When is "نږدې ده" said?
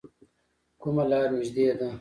1.37-1.87